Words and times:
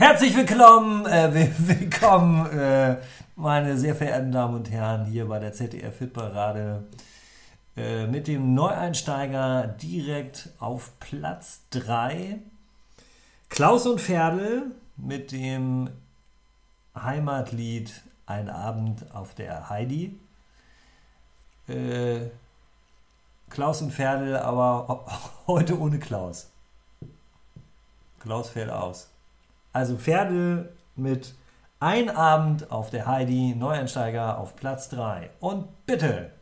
Herzlich 0.00 0.34
willkommen, 0.34 1.04
äh, 1.04 1.50
willkommen, 1.58 2.46
äh, 2.58 2.96
meine 3.36 3.76
sehr 3.76 3.94
verehrten 3.94 4.32
Damen 4.32 4.54
und 4.54 4.70
Herren, 4.70 5.04
hier 5.04 5.28
bei 5.28 5.38
der 5.38 5.52
ZDF 5.52 5.98
Hitparade 5.98 6.84
äh, 7.76 8.06
mit 8.06 8.26
dem 8.26 8.54
Neueinsteiger 8.54 9.68
direkt 9.68 10.48
auf 10.58 10.98
Platz 11.00 11.64
3. 11.72 12.38
Klaus 13.50 13.86
und 13.86 14.00
Ferdel 14.00 14.70
mit 14.96 15.32
dem 15.32 15.90
Heimatlied 16.96 17.92
Ein 18.24 18.48
Abend 18.48 19.14
auf 19.14 19.34
der 19.34 19.68
Heidi. 19.68 20.18
Äh, 21.68 22.20
Klaus 23.50 23.82
und 23.82 23.90
Ferdel, 23.90 24.38
aber 24.38 25.04
heute 25.46 25.78
ohne 25.78 25.98
Klaus. 25.98 26.48
Klaus 28.18 28.48
fällt 28.48 28.70
aus. 28.70 29.09
Also 29.72 29.96
Pferde 29.96 30.72
mit 30.96 31.34
Ein 31.78 32.10
Abend 32.10 32.70
auf 32.70 32.90
der 32.90 33.06
Heidi, 33.06 33.54
Neueinsteiger 33.54 34.38
auf 34.38 34.56
Platz 34.56 34.88
3. 34.88 35.30
Und 35.40 35.66
bitte! 35.86 36.32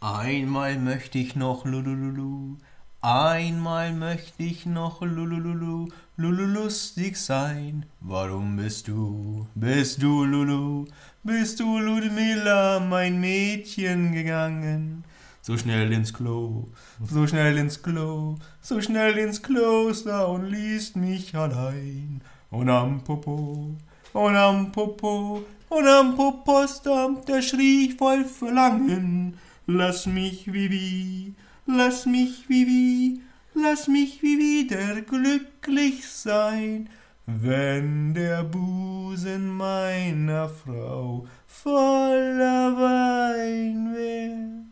Einmal 0.00 0.78
möchte 0.78 1.18
ich 1.18 1.36
noch 1.36 1.66
lulululu, 1.66 2.56
einmal 3.02 3.92
möchte 3.92 4.44
ich 4.44 4.64
noch 4.64 5.02
lulululu, 5.02 5.88
lulu 6.16 6.44
lustig 6.46 7.18
sein. 7.18 7.84
Warum 8.00 8.56
bist 8.56 8.88
du, 8.88 9.46
bist 9.54 10.02
du 10.02 10.24
Lulu, 10.24 10.86
bist 11.22 11.60
du 11.60 11.78
Ludmilla, 11.78 12.80
mein 12.80 13.20
Mädchen 13.20 14.12
gegangen? 14.12 15.04
So 15.42 15.56
schnell 15.56 15.90
ins 15.92 16.12
Klo, 16.12 16.68
so 17.02 17.26
schnell 17.26 17.56
ins 17.56 17.82
Klo, 17.82 18.36
so 18.60 18.80
schnell 18.82 19.16
ins 19.16 19.42
Kloster 19.42 20.28
und 20.28 20.44
liest 20.44 20.96
mich 20.96 21.34
allein. 21.34 22.20
Und 22.50 22.68
am 22.68 23.02
Popo, 23.02 23.74
und 24.12 24.36
am 24.36 24.70
Popo, 24.70 25.42
und 25.70 25.86
am 25.86 26.14
Popostam, 26.14 27.22
da 27.24 27.40
schrie 27.40 27.92
voll 27.96 28.24
Verlangen. 28.24 29.38
Lass 29.66 30.04
mich 30.04 30.52
wie 30.52 30.70
wie, 30.70 31.34
lass 31.66 32.04
mich 32.04 32.48
wie 32.48 32.66
wie, 32.66 33.20
lass 33.54 33.88
mich 33.88 34.20
wie 34.22 34.38
wieder 34.38 35.00
glücklich 35.00 36.06
sein, 36.06 36.90
wenn 37.24 38.12
der 38.12 38.44
Busen 38.44 39.48
meiner 39.48 40.50
Frau 40.50 41.26
voller 41.46 42.76
Wein 42.76 43.94
wär. 43.94 44.70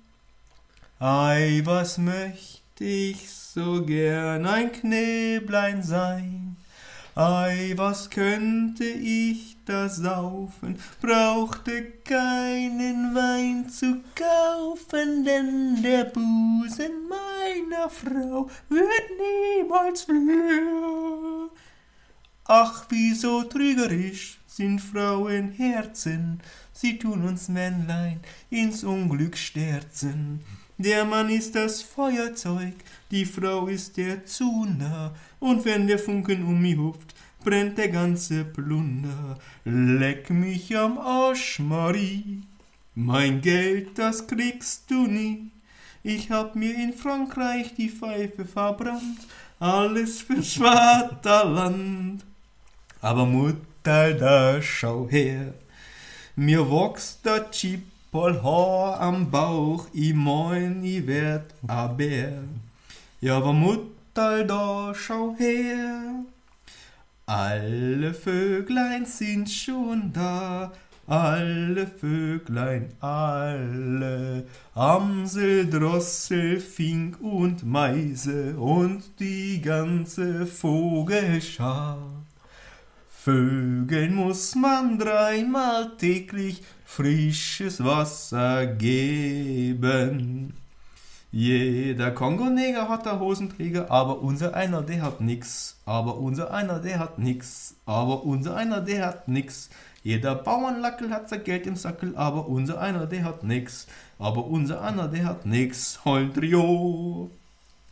Ei, 1.39 1.63
was 1.65 1.99
möcht 1.99 2.81
ich 2.81 3.31
so 3.31 3.85
gern 3.85 4.45
ein 4.45 4.73
Knäblein 4.73 5.85
sein. 5.85 6.57
Ei, 7.15 7.75
was 7.77 8.11
könnte 8.11 8.83
ich 8.85 9.57
da 9.65 9.89
saufen, 9.89 10.81
brauchte 11.01 11.93
keinen 12.05 13.15
Wein 13.15 13.69
zu 13.69 14.01
kaufen, 14.17 15.25
denn 15.25 15.81
der 15.81 16.07
Busen 16.07 17.09
meiner 17.09 17.89
Frau 17.89 18.51
wird 18.69 19.09
niemals 19.23 20.09
leer. 20.09 21.51
Ach, 22.47 22.85
wie 22.89 23.15
so 23.15 23.45
trügerisch 23.45 24.41
sind 24.49 24.81
Frauenherzen, 24.81 26.41
sie 26.73 26.99
tun 26.99 27.23
uns 27.23 27.49
Männlein 27.49 28.19
ins 28.51 28.83
Unglück 28.83 29.37
sterzen. 29.37 30.41
Der 30.81 31.05
Mann 31.05 31.29
ist 31.29 31.57
das 31.57 31.83
Feuerzeug, 31.83 32.75
die 33.11 33.27
Frau 33.27 33.67
ist 33.67 33.97
der 33.97 34.25
Zunder, 34.25 35.13
und 35.41 35.65
wenn 35.65 35.89
der 35.89 35.99
Funken 35.99 36.45
um 36.45 36.63
mich 36.63 36.77
hupft, 36.77 37.17
brennt 37.43 37.79
der 37.79 37.89
ganze 37.89 38.45
Plunder. 38.45 39.39
Leck 39.65 40.31
mich 40.31 40.77
am 40.77 40.99
Arsch, 40.99 41.59
Marie, 41.59 42.43
mein 42.95 43.41
Geld, 43.41 43.99
das 43.99 44.29
kriegst 44.29 44.89
du 44.89 45.09
nie. 45.09 45.51
Ich 46.05 46.31
hab 46.31 46.55
mir 46.55 46.77
in 46.77 46.93
Frankreich 46.93 47.75
die 47.75 47.91
Pfeife 47.91 48.45
verbrannt, 48.45 49.27
alles 49.59 50.21
fürs 50.21 50.55
Vaterland. 50.55 52.25
Aber 53.01 53.27
Mutter, 53.27 54.15
da 54.15 54.63
schau 54.63 55.09
her, 55.11 55.55
mir 56.37 56.71
wächst 56.71 57.27
der 57.27 57.51
Chip 57.51 57.83
Voll 58.11 58.43
Haar 58.43 59.01
am 59.01 59.31
Bauch, 59.31 59.87
i 59.95 60.15
moin, 60.15 60.83
i 60.83 61.07
werd 61.07 61.53
a 61.67 61.89
Bär. 61.89 62.43
Ja, 63.21 63.37
aber 63.37 63.53
Mutter, 63.53 64.45
da 64.45 64.95
schau 64.95 65.35
her. 65.39 66.25
Alle 67.27 68.15
Vöglein 68.15 69.05
sind 69.05 69.51
schon 69.51 70.15
da, 70.15 70.73
alle 71.07 71.87
Vöglein, 71.87 72.95
alle. 73.01 74.47
Amsel, 74.75 75.69
Drossel, 75.69 76.61
Fink 76.61 77.21
und 77.21 77.63
Meise 77.63 78.57
und 78.57 79.03
die 79.21 79.61
ganze 79.61 80.47
Vogelschar. 80.47 81.99
Vögeln 83.29 84.15
muss 84.15 84.55
man 84.55 84.99
dreimal 84.99 85.99
täglich 85.99 86.63
frisches 86.87 87.85
Wasser 87.85 88.67
geben. 88.67 90.55
Jeder 91.31 92.11
Kongo-Neger 92.13 92.89
hat 92.89 93.05
da 93.05 93.21
Hosenträger, 93.21 93.91
aber 93.91 94.23
unser 94.23 94.55
einer, 94.55 94.81
der 94.81 95.03
hat 95.03 95.21
nix. 95.21 95.79
Aber 95.85 96.17
unser 96.17 96.55
einer, 96.55 96.79
der 96.79 97.01
hat 97.01 97.19
nix. 97.19 97.77
Aber 97.85 98.25
unser 98.25 98.57
einer, 98.57 98.81
der 98.81 99.05
hat 99.05 99.29
nix. 99.29 99.69
Jeder 100.03 100.35
Bauernlackel 100.35 101.11
hat 101.11 101.29
sein 101.29 101.45
Geld 101.45 101.67
im 101.67 101.77
Sackel, 101.77 102.17
aber 102.17 102.49
unser 102.49 102.81
einer, 102.81 103.05
der 103.05 103.25
hat 103.25 103.43
nix. 103.43 103.89
Aber 104.19 104.47
unser 104.47 104.81
einer, 104.81 105.07
der 105.07 105.27
hat 105.27 105.45
nix. 105.45 106.03
Holtrio. 106.07 107.31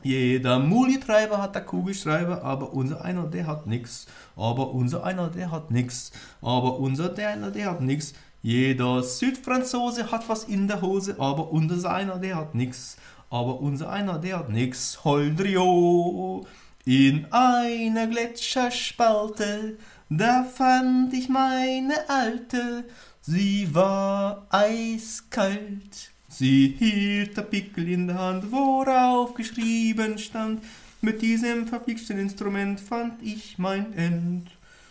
Jeder 0.07 0.61
Mulitreiber 0.61 1.43
hat 1.43 1.57
der 1.57 1.65
Kugelschreiber, 1.65 2.45
aber 2.45 2.73
unser 2.73 3.05
einer, 3.05 3.27
der 3.27 3.49
hat 3.49 3.67
nix. 3.67 4.07
Aber 4.37 4.71
unser 4.71 5.03
einer, 5.03 5.27
der 5.31 5.51
hat 5.51 5.73
nix. 5.73 6.13
Aber 6.41 6.79
unser 6.79 7.09
der 7.09 7.31
einer, 7.31 7.51
der 7.51 7.73
hat 7.73 7.81
nix. 7.81 8.15
Jeder 8.41 9.03
Südfranzose 9.03 10.13
hat 10.13 10.29
was 10.29 10.45
in 10.45 10.69
der 10.69 10.81
Hose, 10.81 11.17
aber 11.19 11.51
unser 11.51 11.93
einer, 11.93 12.19
der 12.19 12.37
hat 12.37 12.55
nix. 12.55 12.99
Aber 13.31 13.61
unser 13.61 13.91
einer, 13.91 14.21
der 14.21 14.39
hat 14.39 14.49
nix. 14.49 15.05
Holdrio. 15.05 16.47
In 16.85 17.27
einer 17.33 18.07
Gletscherspalte, 18.07 19.77
da 20.09 20.45
fand 20.45 21.15
ich 21.15 21.29
meine 21.29 21.95
Alte. 22.09 22.85
Sie 23.23 23.75
war 23.75 24.47
eiskalt. 24.51 26.13
Sie 26.39 26.77
hielt 26.79 27.35
der 27.35 27.45
Pickel 27.45 27.89
in 27.89 28.09
der 28.09 28.19
Hand, 28.19 28.53
worauf 28.53 29.33
geschrieben 29.33 30.19
stand, 30.19 30.63
mit 31.01 31.23
diesem 31.23 31.67
verflixten 31.67 32.19
Instrument 32.19 32.79
fand 32.79 33.23
ich 33.23 33.57
mein 33.57 33.95
End. 33.95 34.51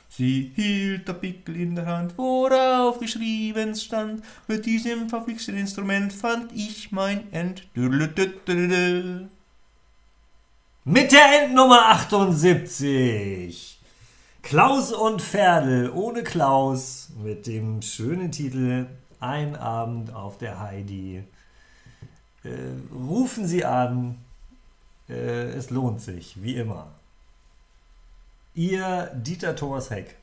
Sie 0.10 0.52
hielt 0.56 1.08
der 1.08 1.14
Pickel 1.14 1.56
in 1.56 1.76
der 1.76 1.86
Hand, 1.86 2.18
worauf 2.18 2.98
geschrieben 2.98 3.76
stand, 3.76 4.24
mit 4.48 4.66
diesem 4.66 5.08
verflixten 5.08 5.56
Instrument 5.56 6.12
fand 6.14 6.52
ich 6.52 6.92
mein 6.92 7.32
End. 7.32 7.68
Mit 10.84 11.12
der 11.12 11.44
Endnummer 11.44 11.90
78. 11.90 13.80
Klaus 14.42 14.92
und 14.92 15.22
Ferdel 15.22 15.92
ohne 15.92 16.24
Klaus 16.24 17.10
mit 17.24 17.46
dem 17.46 17.84
schönen 17.84 18.32
Titel 18.32 18.88
Ein 19.20 19.56
Abend 19.56 20.12
auf 20.12 20.40
der 20.40 20.60
Heidi. 20.60 21.24
Äh, 22.46 22.96
rufen 22.96 23.48
Sie 23.48 23.66
an. 23.66 24.18
Äh, 25.10 25.50
es 25.54 25.70
lohnt 25.70 26.02
sich, 26.02 26.42
wie 26.42 26.56
immer. 26.56 26.88
Ihr 28.54 29.12
Dieter 29.16 29.56
Thomas 29.56 29.90
Heck. 29.90 30.16